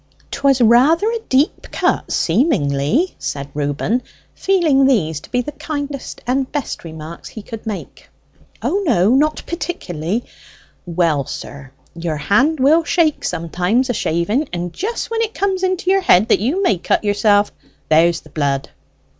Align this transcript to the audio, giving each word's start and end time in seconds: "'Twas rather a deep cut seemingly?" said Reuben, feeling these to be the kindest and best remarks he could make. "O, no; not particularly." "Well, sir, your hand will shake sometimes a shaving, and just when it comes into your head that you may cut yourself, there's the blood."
"'Twas 0.31 0.59
rather 0.61 1.11
a 1.11 1.19
deep 1.29 1.67
cut 1.71 2.11
seemingly?" 2.11 3.13
said 3.19 3.49
Reuben, 3.53 4.01
feeling 4.33 4.87
these 4.87 5.19
to 5.19 5.29
be 5.29 5.41
the 5.41 5.51
kindest 5.51 6.21
and 6.25 6.51
best 6.51 6.83
remarks 6.83 7.29
he 7.29 7.43
could 7.43 7.67
make. 7.67 8.09
"O, 8.63 8.81
no; 8.83 9.11
not 9.13 9.43
particularly." 9.45 10.23
"Well, 10.87 11.27
sir, 11.27 11.69
your 11.93 12.17
hand 12.17 12.59
will 12.59 12.83
shake 12.83 13.23
sometimes 13.23 13.91
a 13.91 13.93
shaving, 13.93 14.49
and 14.51 14.73
just 14.73 15.11
when 15.11 15.21
it 15.21 15.35
comes 15.35 15.61
into 15.61 15.91
your 15.91 16.01
head 16.01 16.29
that 16.29 16.39
you 16.39 16.63
may 16.63 16.79
cut 16.79 17.03
yourself, 17.03 17.51
there's 17.87 18.21
the 18.21 18.29
blood." 18.31 18.71